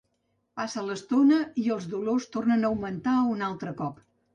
Passa 0.59 0.83
l’estona 0.87 1.39
i 1.65 1.67
els 1.77 1.87
dolors 1.95 2.29
tornen 2.39 2.67
a 2.67 2.71
augmentar 2.75 3.19
un 3.39 3.51
altre 3.55 3.81
cop. 3.87 4.07